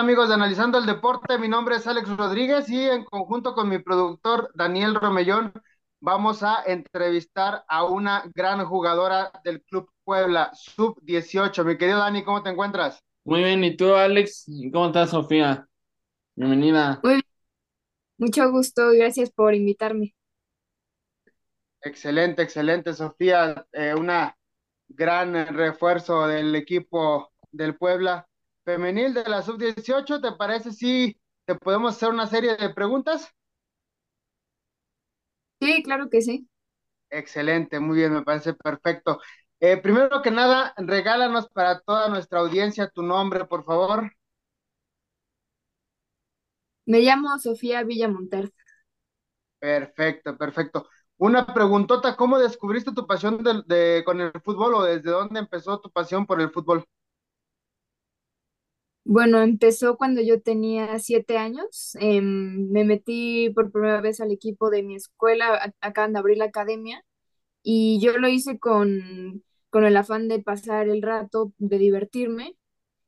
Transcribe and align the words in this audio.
amigos 0.00 0.28
de 0.28 0.34
Analizando 0.34 0.78
el 0.78 0.86
Deporte? 0.86 1.36
Mi 1.36 1.46
nombre 1.46 1.76
es 1.76 1.86
Alex 1.86 2.08
Rodríguez 2.16 2.70
y 2.70 2.88
en 2.88 3.04
conjunto 3.04 3.52
con 3.52 3.68
mi 3.68 3.80
productor 3.80 4.50
Daniel 4.54 4.94
Romellón 4.94 5.52
vamos 6.00 6.42
a 6.42 6.62
entrevistar 6.64 7.66
a 7.68 7.84
una 7.84 8.24
gran 8.34 8.64
jugadora 8.64 9.30
del 9.44 9.62
Club 9.62 9.90
Puebla, 10.02 10.52
sub-18. 10.54 11.64
Mi 11.66 11.76
querido 11.76 11.98
Dani, 11.98 12.24
¿cómo 12.24 12.42
te 12.42 12.48
encuentras? 12.48 13.04
Muy 13.24 13.44
bien, 13.44 13.62
¿y 13.62 13.76
tú, 13.76 13.94
Alex? 13.94 14.46
¿Cómo 14.72 14.86
estás, 14.86 15.10
Sofía? 15.10 15.68
Bienvenida. 16.34 16.98
Muy 17.02 17.12
bien, 17.12 17.24
mucho 18.16 18.50
gusto, 18.50 18.92
gracias 18.92 19.30
por 19.30 19.54
invitarme. 19.54 20.14
Excelente, 21.82 22.40
excelente, 22.40 22.94
Sofía. 22.94 23.66
Eh, 23.72 23.94
una 23.94 24.34
gran 24.88 25.54
refuerzo 25.54 26.26
del 26.26 26.54
equipo 26.54 27.32
del 27.52 27.76
Puebla 27.76 28.26
femenil 28.64 29.14
de 29.14 29.24
la 29.28 29.42
sub-18. 29.42 30.20
¿Te 30.20 30.32
parece 30.32 30.72
si 30.72 31.16
te 31.46 31.54
podemos 31.56 31.96
hacer 31.96 32.10
una 32.10 32.26
serie 32.26 32.56
de 32.56 32.70
preguntas? 32.74 33.30
Sí, 35.60 35.82
claro 35.82 36.08
que 36.10 36.20
sí. 36.22 36.46
Excelente, 37.10 37.80
muy 37.80 37.96
bien, 37.98 38.12
me 38.12 38.22
parece 38.22 38.54
perfecto. 38.54 39.20
Eh, 39.60 39.76
primero 39.78 40.22
que 40.22 40.30
nada, 40.30 40.72
regálanos 40.76 41.48
para 41.48 41.80
toda 41.80 42.08
nuestra 42.08 42.40
audiencia 42.40 42.88
tu 42.88 43.02
nombre, 43.02 43.44
por 43.46 43.64
favor. 43.64 44.12
Me 46.84 47.00
llamo 47.00 47.38
Sofía 47.38 47.82
Villamonter. 47.84 48.52
Perfecto, 49.58 50.36
perfecto. 50.38 50.88
Una 51.18 51.46
preguntota, 51.46 52.16
¿cómo 52.16 52.38
descubriste 52.38 52.92
tu 52.92 53.06
pasión 53.06 53.42
de, 53.44 53.62
de- 53.66 54.02
con 54.04 54.20
el 54.20 54.32
fútbol 54.42 54.74
o 54.74 54.82
desde 54.84 55.10
dónde 55.10 55.38
empezó 55.40 55.80
tu 55.80 55.90
pasión 55.90 56.26
por 56.26 56.40
el 56.40 56.50
fútbol? 56.50 56.84
Bueno, 59.04 59.42
empezó 59.42 59.96
cuando 59.96 60.20
yo 60.22 60.40
tenía 60.42 60.98
siete 60.98 61.36
años. 61.38 61.96
Em, 62.00 62.68
me 62.70 62.84
metí 62.84 63.50
por 63.50 63.72
primera 63.72 64.00
vez 64.00 64.20
al 64.20 64.30
equipo 64.30 64.70
de 64.70 64.82
mi 64.82 64.94
escuela, 64.96 65.74
acaban 65.80 66.12
de 66.12 66.18
abrir 66.20 66.38
la 66.38 66.44
academia, 66.46 67.04
y 67.62 68.00
yo 68.00 68.18
lo 68.18 68.28
hice 68.28 68.58
con, 68.58 69.44
con 69.70 69.84
el 69.86 69.96
afán 69.96 70.28
de 70.28 70.40
pasar 70.42 70.88
el 70.88 71.02
rato, 71.02 71.52
de 71.58 71.78
divertirme, 71.78 72.56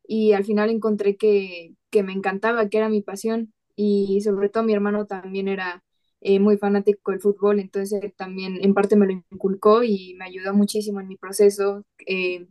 y 0.06 0.32
al 0.34 0.44
final 0.44 0.70
encontré 0.70 1.16
que, 1.16 1.76
que 1.90 2.02
me 2.04 2.12
encantaba, 2.14 2.68
que 2.68 2.78
era 2.78 2.88
mi 2.90 3.02
pasión, 3.02 3.54
y 3.76 4.20
sobre 4.22 4.48
todo 4.50 4.64
mi 4.64 4.74
hermano 4.74 5.06
también 5.06 5.48
era 5.48 5.84
eh, 6.20 6.40
muy 6.40 6.58
fanático 6.58 7.12
del 7.12 7.20
fútbol, 7.20 7.60
entonces 7.60 8.14
también 8.16 8.58
en 8.64 8.74
parte 8.74 8.96
me 8.96 9.06
lo 9.06 9.12
inculcó 9.32 9.84
y 9.84 10.14
me 10.18 10.26
ayudó 10.26 10.54
muchísimo 10.54 11.00
en 11.00 11.08
mi 11.08 11.16
proceso 11.18 11.84
eh, 12.06 12.48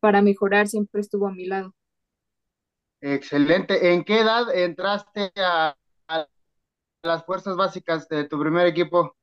para 0.00 0.22
mejorar, 0.22 0.68
siempre 0.68 1.00
estuvo 1.02 1.28
a 1.28 1.32
mi 1.34 1.46
lado. 1.46 1.74
Excelente. 3.02 3.92
¿En 3.92 4.02
qué 4.04 4.20
edad 4.20 4.54
entraste 4.54 5.30
a, 5.36 5.76
a 6.08 6.26
las 7.02 7.24
fuerzas 7.26 7.56
básicas 7.56 8.08
de 8.08 8.24
tu 8.28 8.40
primer 8.40 8.66
equipo? 8.66 9.16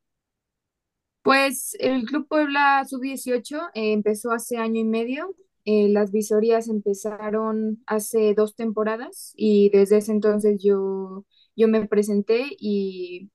Pues 1.22 1.76
el 1.80 2.06
Club 2.06 2.28
Puebla 2.28 2.84
Sub-18 2.88 3.70
eh, 3.74 3.94
empezó 3.94 4.32
hace 4.32 4.58
año 4.58 4.80
y 4.82 4.86
medio. 4.86 5.36
Eh, 5.66 5.90
las 5.90 6.12
visorías 6.12 6.68
empezaron 6.70 7.84
hace 7.86 8.34
dos 8.34 8.56
temporadas 8.56 9.34
y 9.36 9.70
desde 9.70 9.98
ese 9.98 10.12
entonces 10.14 10.58
yo, 10.64 11.26
yo 11.56 11.68
me 11.68 11.86
presenté 11.88 12.48
y 12.60 13.30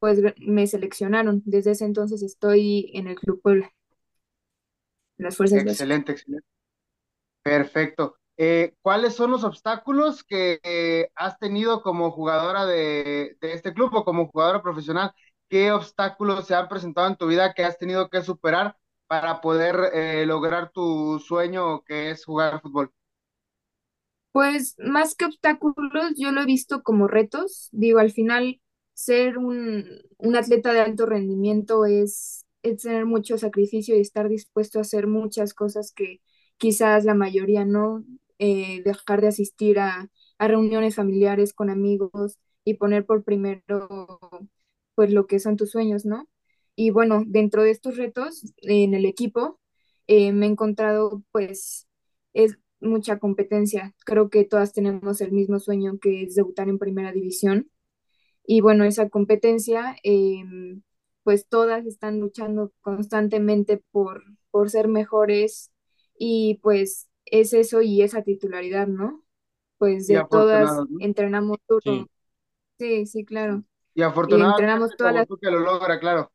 pues 0.00 0.20
me 0.38 0.66
seleccionaron. 0.68 1.42
Desde 1.46 1.72
ese 1.72 1.86
entonces 1.86 2.22
estoy 2.22 2.90
en 2.94 3.08
el 3.08 3.16
Club 3.16 3.42
Puebla, 3.42 3.72
en 5.18 5.24
las 5.24 5.36
fuerzas 5.36 5.64
básicas. 5.64 5.88
Excelente, 5.88 6.12
excelente. 6.12 6.46
Perfecto. 7.44 8.16
Eh, 8.36 8.74
¿cuáles 8.80 9.14
son 9.14 9.30
los 9.30 9.44
obstáculos 9.44 10.24
que 10.24 10.58
eh, 10.62 11.10
has 11.14 11.38
tenido 11.38 11.82
como 11.82 12.10
jugadora 12.10 12.66
de, 12.66 13.36
este 13.40 13.72
club 13.74 13.94
o 13.94 14.04
como 14.04 14.28
jugadora 14.28 14.62
profesional? 14.62 15.12
¿Qué 15.48 15.70
obstáculos 15.70 16.46
se 16.46 16.54
han 16.54 16.68
presentado 16.68 17.08
en 17.08 17.16
tu 17.16 17.26
vida 17.26 17.52
que 17.54 17.64
has 17.64 17.78
tenido 17.78 18.08
que 18.08 18.22
superar 18.22 18.76
para 19.06 19.40
poder 19.40 19.90
eh, 19.92 20.24
lograr 20.26 20.70
tu 20.72 21.18
sueño 21.18 21.82
que 21.84 22.10
es 22.10 22.24
jugar 22.24 22.60
fútbol? 22.62 22.92
Pues 24.32 24.76
más 24.78 25.14
que 25.14 25.26
obstáculos, 25.26 26.14
yo 26.16 26.32
lo 26.32 26.40
he 26.40 26.46
visto 26.46 26.82
como 26.82 27.06
retos. 27.06 27.68
Digo, 27.70 27.98
al 27.98 28.10
final, 28.10 28.62
ser 28.94 29.36
un, 29.36 29.84
atleta 30.34 30.72
de 30.72 30.80
alto 30.80 31.06
rendimiento 31.06 31.84
es 31.84 32.46
tener 32.82 33.04
mucho 33.04 33.36
sacrificio 33.36 33.96
y 33.96 34.00
estar 34.00 34.28
dispuesto 34.28 34.78
a 34.78 34.82
hacer 34.82 35.06
muchas 35.06 35.52
cosas 35.52 35.92
que 35.92 36.22
quizás 36.56 37.04
la 37.04 37.14
mayoría 37.14 37.64
no, 37.64 38.04
eh, 38.38 38.82
dejar 38.84 39.20
de 39.20 39.28
asistir 39.28 39.78
a, 39.78 40.08
reuniones 40.38 40.96
familiares 40.96 41.52
con 41.52 41.70
amigos 41.70 42.36
y 42.64 42.74
poner 42.74 43.06
por 43.06 43.22
primero 43.22 43.86
pues 44.96 45.12
lo 45.12 45.26
que 45.28 45.38
son 45.38 45.56
tus 45.56 45.70
sueños, 45.70 46.04
¿no? 46.04 46.28
Y 46.74 46.90
bueno, 46.90 47.22
dentro 47.26 47.62
de 47.62 47.70
estos 47.70 47.96
retos 47.96 48.52
en 48.58 48.94
el 48.94 49.06
equipo, 49.06 49.60
eh, 50.08 50.32
me 50.32 50.46
he 50.46 50.50
encontrado 50.50 51.22
pues 51.32 51.86
es 52.32 52.58
mucha 52.80 53.18
competencia. 53.18 53.94
Creo 54.04 54.30
que 54.30 54.44
todas 54.44 54.72
tenemos 54.72 55.20
el 55.20 55.32
mismo 55.32 55.60
sueño 55.60 55.98
que 56.00 56.24
es 56.24 56.34
debutar 56.34 56.68
en 56.68 56.78
primera 56.78 57.12
división. 57.12 57.70
Y 58.44 58.60
bueno, 58.60 58.84
esa 58.84 59.08
competencia, 59.08 59.96
eh, 60.04 60.42
pues 61.22 61.48
todas 61.48 61.86
están 61.86 62.20
luchando 62.20 62.72
constantemente 62.80 63.82
por, 63.92 64.24
por 64.50 64.70
ser 64.70 64.88
mejores 64.88 65.72
y 66.18 66.58
pues 66.62 67.08
es 67.32 67.54
eso 67.54 67.82
y 67.82 68.02
esa 68.02 68.22
titularidad, 68.24 68.88
¿no? 68.88 69.24
Pues 69.78 70.06
Y 70.06 70.14
de 70.14 70.22
todas 70.22 70.84
entrenamos 70.98 71.58
duro. 71.68 72.08
Sí, 72.78 73.06
sí, 73.06 73.24
claro. 73.24 73.64
Y 73.94 74.02
Y 74.26 74.42
afortunadamente 74.42 74.72
entrenamos 74.80 74.96
todas 74.96 75.14
como 75.14 75.26
las 75.28 75.28
que 75.40 75.50
lo 75.50 75.60
logra, 75.60 76.00
claro. 76.00 76.32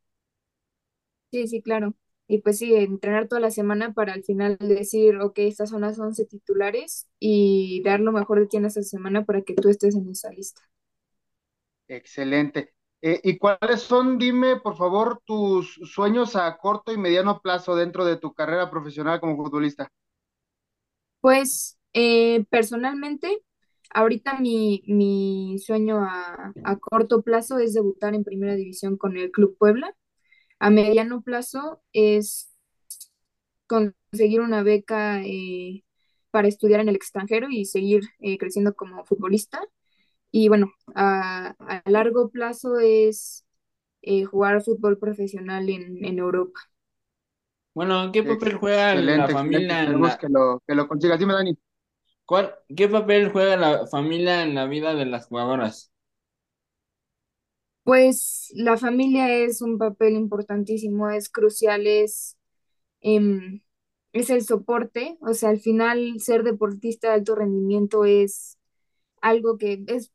Sí, 1.32 1.48
sí, 1.48 1.62
claro. 1.62 1.94
Y 2.28 2.40
pues 2.40 2.58
sí, 2.60 2.74
entrenar 2.76 3.28
toda 3.28 3.42
la 3.42 3.52
semana 3.52 3.94
para 3.94 4.14
al 4.14 4.24
final 4.24 4.58
decir, 4.60 5.18
ok, 5.20 5.40
estas 5.40 5.70
son 5.70 5.82
las 5.82 6.00
11 6.00 6.26
titulares 6.26 7.08
y 7.20 7.82
dar 7.84 8.00
lo 8.02 8.12
mejor 8.12 8.40
de 8.40 8.48
ti 8.48 8.58
en 8.58 8.66
esa 8.66 8.82
semana 8.84 9.26
para 9.26 9.42
que 9.44 9.54
tú 9.56 9.70
estés 9.70 9.96
en 9.96 10.10
esa 10.10 10.32
lista. 10.32 10.62
Excelente. 11.90 12.74
Eh, 13.02 13.20
¿y 13.24 13.38
cuáles 13.38 13.82
son, 13.82 14.18
dime, 14.18 14.58
por 14.60 14.76
favor, 14.78 15.22
tus 15.26 15.74
sueños 15.94 16.36
a 16.36 16.58
corto 16.58 16.92
y 16.92 16.98
mediano 16.98 17.42
plazo 17.42 17.76
dentro 17.76 18.04
de 18.06 18.18
tu 18.18 18.34
carrera 18.34 18.70
profesional 18.72 19.20
como 19.20 19.36
futbolista? 19.38 19.90
Pues 21.28 21.78
eh, 21.94 22.46
personalmente, 22.50 23.44
ahorita 23.94 24.40
mi, 24.40 24.82
mi 24.88 25.58
sueño 25.60 26.00
a, 26.04 26.54
a 26.64 26.78
corto 26.80 27.22
plazo 27.22 27.60
es 27.60 27.74
debutar 27.74 28.16
en 28.16 28.24
primera 28.24 28.56
división 28.56 28.98
con 28.98 29.18
el 29.18 29.30
Club 29.32 29.58
Puebla. 29.58 29.94
A 30.60 30.70
mediano 30.72 31.22
plazo 31.24 31.84
es 31.94 32.52
conseguir 33.68 34.42
una 34.42 34.64
beca 34.64 35.22
eh, 35.24 35.84
para 36.32 36.48
estudiar 36.48 36.80
en 36.82 36.90
el 36.90 36.96
extranjero 36.96 37.48
y 37.50 37.66
seguir 37.66 38.04
eh, 38.20 38.38
creciendo 38.38 38.76
como 38.76 39.06
futbolista. 39.06 39.62
Y 40.32 40.50
bueno, 40.50 40.74
a, 40.96 41.56
a 41.60 41.90
largo 41.92 42.30
plazo 42.32 42.80
es 42.80 43.46
jugar 44.32 44.64
fútbol 44.64 44.98
profesional 45.00 45.70
en, 45.70 46.04
en 46.06 46.20
Europa. 46.20 46.60
Bueno, 47.78 48.12
¿qué 48.12 48.24
papel 48.24 48.56
juega 48.56 48.96
la 48.96 49.02
Excelente, 49.02 49.34
familia 49.34 49.84
en 49.84 50.02
la... 50.02 50.18
que 50.18 50.28
lo, 50.30 50.64
que 50.66 50.74
lo 50.74 50.88
consigas. 50.88 51.20
Dime, 51.20 51.34
Dani. 51.34 51.56
¿Cuál... 52.26 52.56
¿Qué 52.76 52.90
papel 52.90 53.32
juega 53.32 53.56
la 53.56 53.86
familia 53.86 54.42
en 54.42 54.56
la 54.56 54.66
vida 54.66 54.96
de 54.96 55.06
las 55.06 55.28
jugadoras? 55.28 55.92
Pues 57.84 58.52
la 58.56 58.78
familia 58.78 59.32
es 59.32 59.62
un 59.62 59.78
papel 59.78 60.16
importantísimo, 60.16 61.12
es 61.12 61.30
crucial, 61.30 61.86
es, 61.86 62.36
em, 63.02 63.62
es 64.12 64.32
el 64.32 64.44
soporte. 64.44 65.20
O 65.22 65.36
sea, 65.36 65.50
al 65.50 65.60
final 65.60 66.20
ser 66.20 66.42
deportista 66.44 67.10
de 67.10 67.14
alto 67.14 67.36
rendimiento 67.36 68.06
es 68.06 68.58
algo 69.22 69.60
que 69.60 69.84
es 69.88 70.12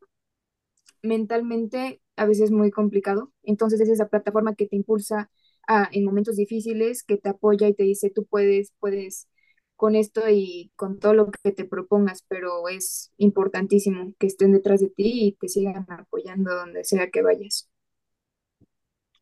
mentalmente 1.02 2.00
a 2.16 2.26
veces 2.26 2.50
muy 2.50 2.72
complicado. 2.72 3.32
Entonces 3.44 3.80
es 3.80 3.88
esa 3.88 4.08
plataforma 4.08 4.54
que 4.56 4.66
te 4.66 4.76
impulsa 4.76 5.30
a, 5.68 5.88
en 5.92 6.04
momentos 6.04 6.36
difíciles, 6.36 7.02
que 7.04 7.18
te 7.18 7.28
apoya 7.30 7.68
y 7.68 7.74
te 7.74 7.84
dice, 7.84 8.10
tú 8.10 8.24
puedes, 8.26 8.72
puedes 8.80 9.28
con 9.76 9.96
esto 9.96 10.22
y 10.30 10.72
con 10.76 10.98
todo 11.00 11.14
lo 11.14 11.30
que 11.30 11.52
te 11.52 11.64
propongas, 11.64 12.24
pero 12.28 12.68
es 12.68 13.12
importantísimo 13.18 14.14
que 14.18 14.26
estén 14.28 14.52
detrás 14.52 14.80
de 14.80 14.90
ti 14.90 15.26
y 15.28 15.32
te 15.32 15.48
sigan 15.48 15.86
apoyando 15.90 16.54
donde 16.54 16.84
sea 16.84 17.10
que 17.10 17.22
vayas. 17.22 17.68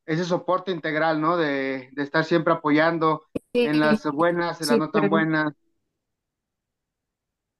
Ese 0.06 0.24
soporte 0.24 0.72
integral, 0.72 1.20
¿no? 1.20 1.36
De, 1.36 1.88
de 1.92 2.02
estar 2.02 2.24
siempre 2.24 2.52
apoyando 2.52 3.26
en 3.62 3.78
las 3.80 4.04
buenas, 4.04 4.60
en 4.60 4.68
las 4.68 4.78
no 4.78 4.90
tan 4.90 5.08
buenas. 5.08 5.52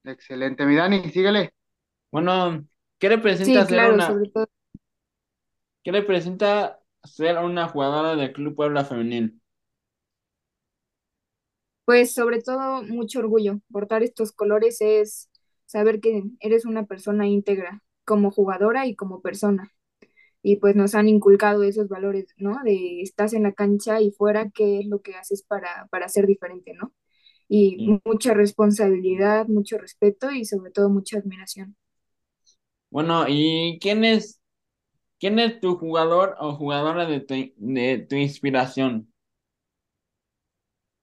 Excelente. 0.03 0.65
Mi 0.65 0.75
Dani, 0.75 1.09
síguele. 1.11 1.53
Bueno, 2.11 2.65
¿qué 2.99 3.09
representa 3.09 3.65
Sí, 3.65 3.65
ser 3.65 3.69
claro, 3.75 3.93
una... 3.93 4.07
sobre 4.07 4.29
todo. 4.29 4.47
¿Qué 5.83 5.91
representa 5.91 6.80
ser 7.03 7.37
una 7.39 7.67
jugadora 7.69 8.15
del 8.15 8.33
Club 8.33 8.55
Puebla 8.55 8.85
Femenil? 8.85 9.41
Pues 11.85 12.13
sobre 12.13 12.41
todo 12.41 12.83
mucho 12.83 13.19
orgullo. 13.19 13.59
Portar 13.71 14.03
estos 14.03 14.31
colores 14.31 14.77
es 14.81 15.29
saber 15.65 15.99
que 15.99 16.23
eres 16.39 16.65
una 16.65 16.85
persona 16.85 17.27
íntegra 17.27 17.83
como 18.05 18.31
jugadora 18.31 18.87
y 18.87 18.95
como 18.95 19.21
persona. 19.21 19.71
Y 20.43 20.57
pues 20.57 20.75
nos 20.75 20.95
han 20.95 21.09
inculcado 21.09 21.63
esos 21.63 21.89
valores, 21.89 22.27
¿no? 22.37 22.59
De 22.65 23.01
estás 23.01 23.33
en 23.33 23.43
la 23.43 23.53
cancha 23.53 24.01
y 24.01 24.11
fuera, 24.11 24.51
¿qué 24.51 24.79
es 24.81 24.87
lo 24.87 25.01
que 25.01 25.15
haces 25.15 25.43
para, 25.43 25.87
para 25.91 26.09
ser 26.09 26.27
diferente, 26.27 26.73
¿no? 26.75 26.93
Y 27.49 27.77
Sí. 27.77 27.97
mucha 28.05 28.33
responsabilidad, 28.35 29.47
mucho 29.47 29.77
respeto 29.79 30.31
y 30.31 30.45
sobre 30.45 30.71
todo 30.71 30.89
mucha 30.89 31.19
admiración. 31.19 31.77
Bueno, 32.89 33.25
¿y 33.27 33.79
quién 33.81 34.03
es, 34.05 34.40
quién 35.21 35.39
es 35.39 35.61
tu 35.61 35.77
jugador 35.77 36.35
o 36.39 36.55
jugadora 36.55 37.05
de 37.07 37.21
tu, 37.21 37.35
de 37.57 37.99
tu 38.09 38.17
inspiración? 38.17 39.13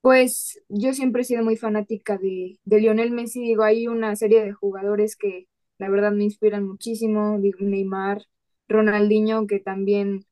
Pues 0.01 0.61
yo 0.69 0.95
siempre 0.95 1.23
he 1.23 1.25
sido 1.25 1.45
muy 1.45 1.57
fanática 1.57 2.19
de, 2.19 2.59
de 2.65 2.81
Lionel 2.81 3.11
Messi. 3.11 3.41
Digo, 3.43 3.65
hay 3.65 3.89
una 3.89 4.17
serie 4.17 4.43
de 4.45 4.53
jugadores 4.53 5.17
que 5.17 5.49
la 5.79 5.91
verdad 5.91 6.13
me 6.13 6.25
inspiran 6.25 6.67
muchísimo. 6.67 7.39
Digo, 7.41 7.59
Neymar, 7.63 8.23
Ronaldinho, 8.69 9.47
que 9.47 9.61
también 9.61 10.25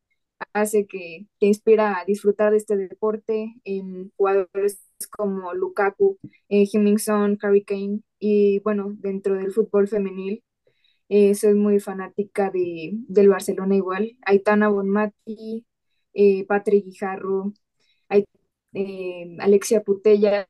hace 0.53 0.87
que 0.87 1.27
te 1.41 1.47
inspira 1.47 1.99
a 2.01 2.05
disfrutar 2.05 2.53
de 2.53 2.59
este 2.59 2.77
deporte. 2.77 3.55
En 3.65 4.13
jugadores 4.17 4.81
como 5.11 5.53
Lukaku, 5.55 6.19
eh, 6.49 6.67
Harry 7.43 7.65
Kane. 7.65 8.01
Y 8.19 8.61
bueno, 8.61 8.95
dentro 8.99 9.35
del 9.35 9.53
fútbol 9.53 9.89
femenil, 9.89 10.43
eh, 11.09 11.35
soy 11.35 11.55
muy 11.55 11.81
fanática 11.81 12.51
de, 12.51 12.93
del 13.09 13.29
Barcelona 13.29 13.77
igual. 13.77 14.17
Aitana 14.23 14.69
Bonmati, 14.69 15.67
eh, 16.15 16.45
Patrick 16.47 16.85
Guijarro 16.85 17.53
eh, 18.77 19.37
Alexia 19.41 19.83
Putellas 19.83 20.47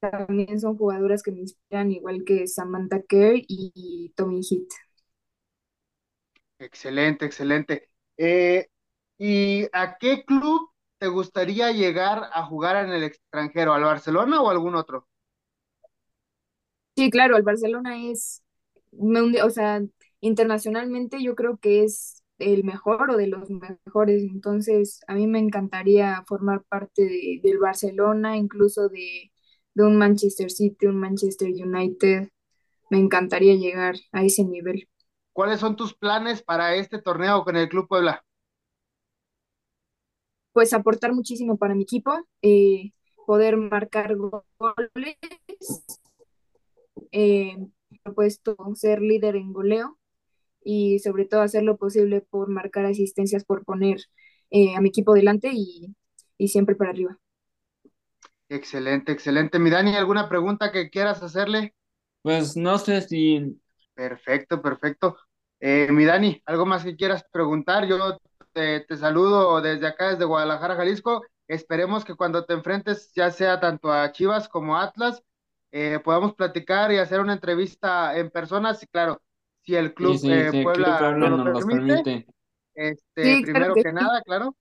también 0.00 0.58
son 0.58 0.76
jugadoras 0.76 1.22
que 1.22 1.30
me 1.30 1.38
inspiran, 1.38 1.92
igual 1.92 2.24
que 2.24 2.48
Samantha 2.48 3.00
Kerr 3.02 3.36
y 3.46 4.12
Tommy 4.16 4.40
Heath. 4.40 4.72
Excelente, 6.58 7.24
excelente. 7.24 7.88
Eh, 8.16 8.66
¿y 9.18 9.68
a 9.72 9.96
qué 9.98 10.24
club 10.24 10.70
te 10.98 11.06
gustaría 11.06 11.70
llegar 11.70 12.28
a 12.32 12.44
jugar 12.44 12.84
en 12.84 12.92
el 12.92 13.04
extranjero? 13.04 13.72
¿Al 13.72 13.84
Barcelona 13.84 14.40
o 14.40 14.50
algún 14.50 14.74
otro? 14.74 15.06
Sí, 16.96 17.08
claro, 17.10 17.36
el 17.36 17.44
Barcelona 17.44 18.04
es, 18.10 18.41
o 18.92 19.50
sea, 19.50 19.82
internacionalmente 20.20 21.22
yo 21.22 21.34
creo 21.34 21.58
que 21.58 21.84
es 21.84 22.22
el 22.38 22.64
mejor 22.64 23.10
o 23.10 23.16
de 23.16 23.28
los 23.28 23.50
mejores, 23.50 24.22
entonces 24.22 25.00
a 25.06 25.14
mí 25.14 25.26
me 25.26 25.38
encantaría 25.38 26.24
formar 26.26 26.64
parte 26.68 27.02
de, 27.02 27.40
del 27.42 27.58
Barcelona, 27.58 28.36
incluso 28.36 28.88
de, 28.88 29.32
de 29.74 29.84
un 29.84 29.96
Manchester 29.96 30.50
City, 30.50 30.86
un 30.86 30.98
Manchester 30.98 31.48
United, 31.48 32.28
me 32.90 32.98
encantaría 32.98 33.54
llegar 33.54 33.94
a 34.12 34.22
ese 34.24 34.44
nivel. 34.44 34.88
¿Cuáles 35.32 35.60
son 35.60 35.76
tus 35.76 35.94
planes 35.94 36.42
para 36.42 36.74
este 36.74 37.00
torneo 37.00 37.42
con 37.44 37.56
el 37.56 37.68
Club 37.68 37.88
Puebla? 37.88 38.24
Pues 40.52 40.74
aportar 40.74 41.14
muchísimo 41.14 41.56
para 41.56 41.74
mi 41.74 41.84
equipo, 41.84 42.12
eh, 42.42 42.92
poder 43.26 43.56
marcar 43.56 44.16
goles, 44.16 45.16
eh, 47.12 47.56
propuesto 48.02 48.56
ser 48.74 49.00
líder 49.00 49.36
en 49.36 49.52
goleo 49.52 49.98
y 50.64 50.98
sobre 51.00 51.24
todo 51.24 51.42
hacer 51.42 51.62
lo 51.62 51.76
posible 51.76 52.20
por 52.20 52.48
marcar 52.48 52.86
asistencias, 52.86 53.44
por 53.44 53.64
poner 53.64 54.00
eh, 54.50 54.74
a 54.76 54.80
mi 54.80 54.88
equipo 54.88 55.14
delante 55.14 55.50
y, 55.52 55.94
y, 56.38 56.48
siempre 56.48 56.74
para 56.74 56.90
arriba. 56.90 57.18
Excelente, 58.48 59.12
excelente. 59.12 59.58
Mi 59.58 59.70
Dani, 59.70 59.96
¿alguna 59.96 60.28
pregunta 60.28 60.70
que 60.72 60.90
quieras 60.90 61.22
hacerle? 61.22 61.74
Pues 62.22 62.56
no 62.56 62.78
sé 62.78 63.00
si... 63.02 63.58
Perfecto, 63.94 64.62
perfecto. 64.62 65.16
Eh, 65.60 65.88
mi 65.90 66.04
Dani, 66.04 66.42
¿algo 66.46 66.66
más 66.66 66.84
que 66.84 66.96
quieras 66.96 67.24
preguntar? 67.32 67.86
Yo 67.86 68.18
te, 68.52 68.80
te, 68.80 68.96
saludo 68.96 69.60
desde 69.60 69.86
acá, 69.86 70.10
desde 70.10 70.24
Guadalajara, 70.24 70.76
Jalisco. 70.76 71.22
Esperemos 71.48 72.04
que 72.04 72.14
cuando 72.14 72.44
te 72.44 72.54
enfrentes, 72.54 73.12
ya 73.14 73.30
sea 73.30 73.60
tanto 73.60 73.92
a 73.92 74.10
Chivas 74.12 74.48
como 74.48 74.76
a 74.76 74.84
Atlas, 74.84 75.22
eh, 75.72 76.00
podamos 76.04 76.34
platicar 76.34 76.92
y 76.92 76.98
hacer 76.98 77.20
una 77.20 77.34
entrevista 77.34 78.16
en 78.18 78.30
persona. 78.30 78.74
Sí, 78.74 78.86
claro, 78.88 79.22
si 79.62 79.76
el 79.76 79.94
Club 79.94 80.20
sí, 80.20 80.30
eh, 80.30 80.52
sí, 80.52 80.58
el 80.58 80.72
Club 80.72 80.96
Puebla 80.96 80.98
Puebla 80.98 81.30
no 81.30 81.38
lo 81.38 81.42
nos 81.44 81.66
permite. 81.66 82.06
permite. 82.06 82.26
Este, 82.74 83.38
Sí, 83.38 83.46
claro 83.50 83.72
primero 83.76 83.78
que 83.80 83.82
que 83.82 83.92
sí. 83.94 83.94
nada, 83.94 84.22
claro. 84.22 84.56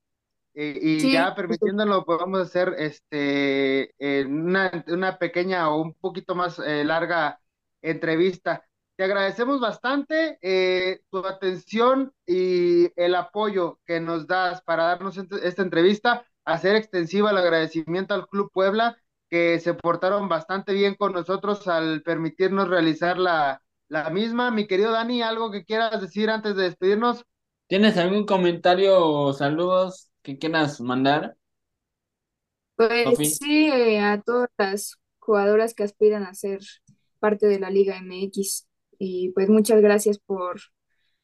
Eh, 0.53 0.77
y 0.81 1.09
Sí, 1.09 1.11
ya 1.11 1.35
permitiéndolo, 1.35 2.05
podemos 2.05 2.41
hacer 2.41 2.75
este, 2.77 3.93
eh, 3.99 4.25
una, 4.25 4.85
una 4.87 5.17
pequeña 5.17 5.69
o 5.71 5.81
un 5.81 5.93
poquito 5.95 6.35
más 6.35 6.59
eh, 6.59 6.83
larga 6.83 7.39
entrevista. 7.81 8.65
Te 8.97 9.05
agradecemos 9.05 9.59
bastante 9.61 10.37
eh, 10.41 11.01
tu 11.09 11.25
atención 11.25 12.13
y 12.25 12.91
el 13.01 13.15
apoyo 13.15 13.79
que 13.85 13.99
nos 14.01 14.27
das 14.27 14.61
para 14.63 14.83
darnos 14.85 15.17
ent- 15.17 15.39
esta 15.43 15.61
entrevista, 15.63 16.25
hacer 16.45 16.75
extensiva 16.75 17.31
el 17.31 17.37
agradecimiento 17.37 18.13
al 18.13 18.27
Club 18.27 18.51
Puebla, 18.53 18.97
que 19.31 19.59
se 19.61 19.73
portaron 19.73 20.29
bastante 20.29 20.73
bien 20.73 20.95
con 20.95 21.13
nosotros 21.13 21.67
al 21.69 22.03
permitirnos 22.03 22.69
realizar 22.69 23.17
la, 23.17 23.63
la 23.89 24.11
misma. 24.11 24.51
Mi 24.51 24.67
querido 24.67 24.91
Dani, 24.91 25.23
¿algo 25.23 25.51
que 25.51 25.65
quieras 25.65 26.01
decir 26.01 26.29
antes 26.29 26.55
de 26.57 26.65
despedirnos? 26.65 27.25
¿Tienes 27.67 27.97
algún 27.97 28.27
comentario 28.27 28.99
o 29.03 29.33
saludos 29.33 30.11
que 30.21 30.37
quieras 30.37 30.81
mandar, 30.81 31.37
pues 32.75 33.37
sí, 33.37 33.67
eh, 33.69 33.99
a 33.99 34.21
todas 34.21 34.49
las 34.57 34.97
jugadoras 35.19 35.73
que 35.73 35.83
aspiran 35.83 36.23
a 36.23 36.33
ser 36.33 36.61
parte 37.19 37.47
de 37.47 37.59
la 37.59 37.69
Liga 37.69 37.97
MX. 37.97 38.67
Y 38.97 39.29
pues 39.31 39.49
muchas 39.49 39.81
gracias 39.81 40.19
por, 40.19 40.59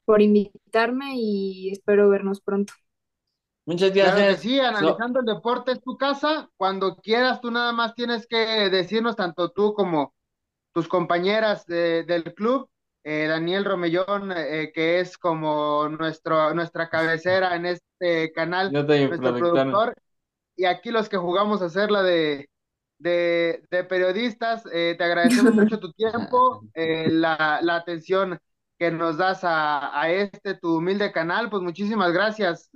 por 0.06 0.21
invitarme 0.21 1.13
y 1.15 1.71
espero 1.71 2.09
vernos 2.09 2.42
pronto. 2.42 2.74
Muchas 3.67 3.93
Claro 3.99 4.25
que 4.25 4.35
gracias. 4.35 4.37
sí, 4.37 4.59
analizando 4.59 5.19
el 5.19 5.25
deporte 5.25 5.71
es 5.73 5.81
tu 5.81 5.97
casa. 5.97 6.49
Cuando 6.57 6.97
quieras, 6.97 7.41
tú 7.41 7.49
nada 7.51 7.73
más 7.73 7.95
tienes 7.95 8.27
que 8.27 8.37
decirnos, 8.69 9.15
tanto 9.15 9.51
tú 9.51 9.73
como 9.73 10.13
tus 10.73 10.87
compañeras 10.87 11.65
de- 11.67 12.03
del 12.05 12.33
club, 12.35 12.69
eh, 13.03 13.27
Daniel 13.27 13.65
Romellón, 13.65 14.31
eh, 14.35 14.71
que 14.73 14.99
es 15.01 15.17
como 15.17 15.89
nuestro, 15.89 16.53
nuestra 16.53 16.89
cabecera 16.89 17.56
en 17.56 17.65
este 17.68 18.31
canal, 18.33 18.73
yo 18.73 18.85
nuestro 19.09 19.35
productor. 19.35 19.37
productor, 19.37 19.95
y 20.56 20.65
aquí 20.65 20.92
los 20.92 21.09
que 21.09 21.18
jugamos 21.18 21.61
a 21.61 21.65
hacer 21.65 21.92
la 21.92 22.03
de, 22.03 22.49
de, 22.99 23.63
de 23.71 23.83
periodistas, 23.83 24.63
eh, 24.73 24.95
te 24.97 25.03
agradecemos 25.03 25.56
mucho 25.56 25.80
tu 25.80 25.92
tiempo, 25.94 26.65
eh, 26.73 27.09
la, 27.11 27.59
la 27.61 27.75
atención 27.77 28.39
que 28.80 28.92
nos 28.92 29.18
das 29.18 29.44
a, 29.44 29.99
a 30.01 30.11
este, 30.11 30.56
tu 30.56 30.77
humilde 30.77 31.11
canal, 31.11 31.49
pues 31.49 31.63
muchísimas 31.63 32.11
gracias. 32.13 32.69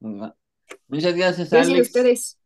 Muchas 0.00 1.14
gracias, 1.16 1.50
Gracias 1.50 1.78
a 1.78 1.82
Alex. 1.82 1.88
ustedes. 1.88 2.38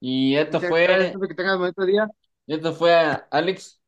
Y 0.00 0.36
esto 0.36 0.60
Muchas 0.60 0.70
gracias, 0.84 1.12
fue, 1.12 1.28
que 1.28 1.34
tengas 1.34 1.54
un 1.54 1.60
bonito 1.62 1.84
día, 1.86 2.08
esto 2.46 2.72
fue 2.74 2.92
Alex. 3.30 3.80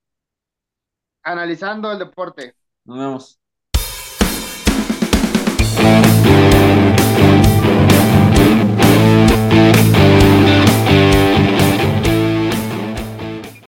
analizando 1.22 1.92
el 1.92 1.98
deporte. 1.98 2.54
Nos 2.84 2.98
vemos. 2.98 3.40